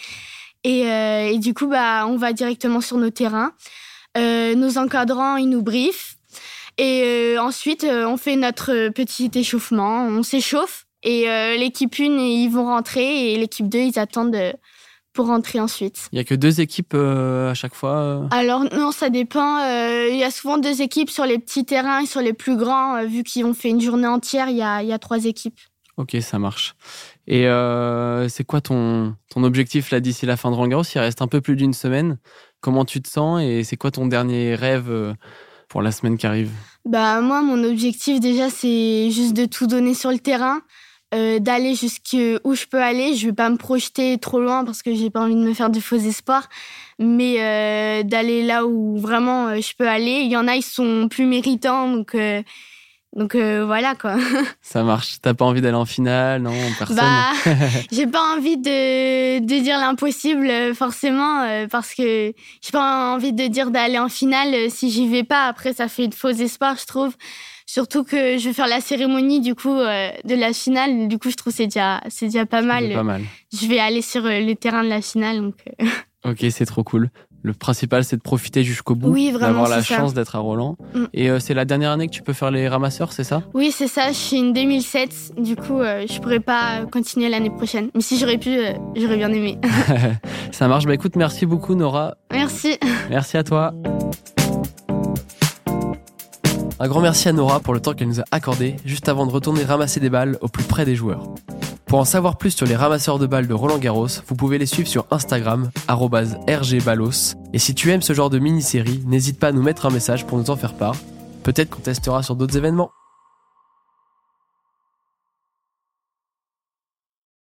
Et, 0.65 1.39
du 1.39 1.55
coup, 1.55 1.69
bah, 1.69 2.07
on 2.09 2.17
va 2.17 2.33
directement 2.33 2.81
sur 2.81 2.97
nos 2.97 3.11
terrains. 3.11 3.53
Nos 4.17 4.79
encadrants, 4.79 5.37
ils 5.37 5.49
nous 5.49 5.63
briefent. 5.63 6.17
Et 6.77 7.37
ensuite, 7.39 7.85
on 7.85 8.17
fait 8.17 8.35
notre 8.35 8.89
petit 8.89 9.31
échauffement. 9.33 10.09
On 10.09 10.25
s'échauffe. 10.25 10.87
Et 11.05 11.27
l'équipe 11.57 11.95
1, 11.97 12.03
ils 12.03 12.49
vont 12.49 12.65
rentrer. 12.65 13.33
Et 13.33 13.37
l'équipe 13.37 13.69
2, 13.69 13.79
ils 13.79 13.99
attendent 14.01 14.55
pour 15.17 15.27
rentrer 15.27 15.59
ensuite. 15.59 16.09
Il 16.13 16.17
y 16.19 16.21
a 16.21 16.25
que 16.25 16.35
deux 16.37 16.61
équipes 16.61 16.95
euh, 16.95 17.51
à 17.51 17.55
chaque 17.55 17.75
fois. 17.75 17.97
euh 17.97 18.23
Alors 18.31 18.63
non, 18.73 18.93
ça 18.93 19.11
dépend. 19.11 19.59
Euh, 19.65 20.09
Il 20.13 20.17
y 20.19 20.23
a 20.25 20.31
souvent 20.31 20.59
deux 20.59 20.81
équipes 20.83 21.11
sur 21.11 21.25
les 21.27 21.39
petits 21.39 21.65
terrains 21.65 22.01
et 22.03 22.07
sur 22.07 22.21
les 22.21 22.33
plus 22.33 22.57
grands. 22.57 22.97
euh, 22.97 23.07
vu 23.07 23.25
qu'ils 23.25 23.45
ont 23.45 23.55
fait 23.55 23.71
une 23.71 23.81
journée 23.81 24.07
entière, 24.07 24.49
il 24.49 24.57
y 24.57 24.63
a, 24.63 24.83
il 24.83 24.89
y 24.89 24.93
a 24.93 24.99
trois 25.01 25.25
équipes. 25.25 25.59
Ok, 25.97 26.15
ça 26.21 26.39
marche. 26.39 26.75
Et 27.27 27.45
c'est 28.29 28.45
quoi 28.45 28.61
ton, 28.61 29.15
ton 29.31 29.43
objectif 29.43 29.91
là 29.91 29.99
d'ici 30.01 30.27
la 30.27 30.37
fin 30.37 30.51
de 30.51 30.55
Roland 30.55 30.69
Garros 30.69 30.85
Il 30.95 30.99
reste 31.01 31.23
un 31.23 31.27
peu 31.27 31.41
plus 31.41 31.57
d'une 31.57 31.73
semaine. 31.73 32.19
Comment 32.61 32.85
tu 32.85 33.01
te 33.01 33.09
sens 33.09 33.41
et 33.43 33.65
c'est 33.65 33.77
quoi 33.79 33.91
ton 33.91 34.07
dernier 34.07 34.55
rêve 34.55 35.15
pour 35.71 35.81
la 35.83 35.91
semaine 35.93 36.19
qui 36.19 36.27
arrive? 36.27 36.51
Bah 36.85 37.21
moi, 37.23 37.41
mon 37.43 37.65
objectif 37.65 38.21
déjà, 38.21 38.51
c'est 38.51 39.11
juste 39.11 39.33
de 39.35 39.47
tout 39.47 39.67
donner 39.67 39.95
sur 39.95 40.11
le 40.11 40.19
terrain, 40.19 40.61
euh, 41.15 41.39
d'aller 41.39 41.75
jusqu'où 41.75 42.55
je 42.55 42.67
peux 42.67 42.83
aller. 42.83 43.15
Je 43.15 43.27
vais 43.29 43.33
pas 43.33 43.49
me 43.49 43.57
projeter 43.57 44.19
trop 44.19 44.41
loin 44.41 44.65
parce 44.65 44.83
que 44.83 44.95
j'ai 44.95 45.11
pas 45.11 45.21
envie 45.21 45.35
de 45.35 45.41
me 45.41 45.55
faire 45.55 45.71
de 45.71 45.81
faux 45.81 45.97
espoirs, 45.97 46.49
mais 46.99 47.37
euh, 47.41 48.03
d'aller 48.03 48.43
là 48.43 48.67
où 48.67 48.97
vraiment 48.99 49.49
euh, 49.49 49.61
je 49.61 49.75
peux 49.77 49.89
aller. 49.89 50.21
Il 50.25 50.31
y 50.31 50.37
en 50.37 50.49
a, 50.49 50.57
ils 50.57 50.63
sont 50.63 51.09
plus 51.09 51.27
méritants, 51.27 51.91
donc 51.93 52.15
euh, 52.15 52.43
donc 53.17 53.35
euh, 53.35 53.65
voilà 53.65 53.95
quoi. 53.95 54.17
Ça 54.61 54.83
marche. 54.85 55.17
T'as 55.23 55.33
pas 55.33 55.47
envie 55.47 55.63
d'aller 55.63 55.77
en 55.77 55.87
finale 55.87 56.43
Non, 56.43 56.53
personne. 56.79 56.97
Bah, 56.97 57.33
j'ai 57.91 58.07
pas 58.07 58.37
envie 58.37 58.59
de, 58.59 59.39
de 59.39 59.63
dire 59.63 59.79
l'impossible 59.79 60.47
euh, 60.47 60.75
forcément 60.75 61.41
euh, 61.41 61.67
parce 61.67 61.95
que 61.95 62.35
j'ai 62.61 62.73
pas 62.73 63.15
envie 63.15 63.33
de 63.33 63.47
dire 63.47 63.71
d'aller 63.71 63.99
en 63.99 64.11
finale 64.11 64.53
euh, 64.53 64.67
si 64.69 64.91
j'y 64.91 65.09
vais 65.09 65.25
pas. 65.25 65.47
Après, 65.47 65.73
ça 65.73 65.89
fait 65.89 66.09
de 66.09 66.15
faux 66.15 66.29
espoirs, 66.29 66.77
je 66.79 66.85
trouve. 66.85 67.17
Surtout 67.65 68.05
que 68.05 68.37
je 68.37 68.49
vais 68.49 68.53
faire 68.53 68.69
la 68.69 68.83
cérémonie 68.83 69.41
du 69.41 69.55
coup 69.55 69.75
de 69.75 70.35
la 70.35 70.53
finale. 70.53 71.09
Du 71.09 71.19
coup, 71.19 71.31
je 71.31 71.37
trouve 71.37 71.53
que 71.53 71.57
c'est 71.57 71.67
déjà 71.67 72.01
c'est 72.09 72.27
déjà 72.27 72.47
pas 72.47 72.63
mal. 72.63 72.93
Pas 72.93 73.03
mal. 73.03 73.23
Je 73.53 73.67
vais 73.67 73.81
aller 73.81 74.03
sur 74.03 74.23
le 74.23 74.55
terrain 74.55 74.85
de 74.85 74.89
la 74.89 75.01
finale. 75.03 75.41
Donc 75.41 75.57
Ok, 76.25 76.45
c'est 76.51 76.67
trop 76.67 76.85
cool. 76.85 77.11
Le 77.47 77.53
principal, 77.53 78.03
c'est 78.03 78.17
de 78.17 78.23
profiter 78.23 78.65
jusqu'au 78.65 78.97
bout, 78.97 79.13
Oui, 79.13 79.31
d'avoir 79.31 79.69
la 79.69 79.81
chance 79.81 80.15
d'être 80.15 80.35
à 80.35 80.41
Roland. 80.41 80.77
Mm. 80.95 81.05
Et 81.15 81.31
euh, 81.31 81.39
c'est 81.39 81.55
la 81.55 81.65
dernière 81.65 81.93
année 81.93 82.09
que 82.09 82.13
tu 82.13 82.23
peux 82.23 82.33
faire 82.33 82.51
les 82.51 82.67
ramasseurs, 82.67 83.13
c'est 83.13 83.23
ça? 83.23 83.45
Oui, 83.55 83.71
c'est 83.73 83.87
ça. 83.87 84.09
Je 84.09 84.17
suis 84.17 84.37
une 84.39 84.53
2007. 84.53 85.35
Du 85.39 85.55
coup, 85.55 85.79
euh, 85.79 86.05
je 86.11 86.19
pourrais 86.21 86.41
pas 86.41 86.85
continuer 86.91 87.29
l'année 87.29 87.51
prochaine. 87.51 87.91
Mais 87.95 88.01
si 88.01 88.19
j'aurais 88.19 88.39
pu, 88.39 88.49
euh, 88.49 88.73
j'aurais 88.97 89.17
bien 89.17 89.33
aimé. 89.33 89.61
Ça 90.51 90.67
marche. 90.67 90.87
Bah 90.87 90.95
écoute, 90.95 91.15
merci 91.15 91.47
beaucoup 91.47 91.77
Nora. 91.77 92.17
Merci. 92.33 92.79
Merci 93.11 93.37
à 93.37 93.45
toi. 93.45 93.73
Un 96.81 96.89
grand 96.89 97.01
merci 97.01 97.29
à 97.29 97.33
Nora 97.33 97.61
pour 97.61 97.75
le 97.75 97.81
temps 97.81 97.95
qu'elle 97.95 98.09
nous 98.09 98.21
a 98.21 98.25
accordé 98.33 98.75
juste 98.85 99.09
avant 99.09 99.25
de 99.25 99.31
retourner 99.31 99.63
ramasser 99.63 100.01
des 100.01 100.11
balles 100.11 100.37
au 100.41 100.49
plus 100.49 100.65
près 100.65 100.85
des 100.85 100.97
joueurs. 100.97 101.23
Pour 101.87 102.01
en 102.01 102.05
savoir 102.05 102.37
plus 102.37 102.51
sur 102.51 102.67
les 102.67 102.75
ramasseurs 102.75 103.21
de 103.21 103.27
balles 103.27 103.47
de 103.47 103.55
Roland 103.55 103.79
Garros, 103.79 104.09
vous 104.27 104.35
pouvez 104.35 104.59
les 104.59 104.67
suivre 104.67 104.89
sur 104.89 105.07
Instagram, 105.13 105.71
rgballos. 105.89 107.37
Et 107.53 107.61
si 107.61 107.77
tu 107.77 107.93
aimes 107.93 108.03
ce 108.03 108.13
genre 108.13 108.29
de 108.29 108.41
mini-série, 108.41 109.05
n'hésite 109.07 109.39
pas 109.39 109.49
à 109.49 109.53
nous 109.53 109.63
mettre 109.63 109.87
un 109.87 109.91
message 109.91 110.27
pour 110.27 110.37
nous 110.37 110.51
en 110.51 110.57
faire 110.57 110.75
part. 110.75 110.97
Peut-être 111.45 111.71
qu'on 111.71 111.81
testera 111.81 112.25
sur 112.25 112.35
d'autres 112.35 112.57
événements. 112.57 112.91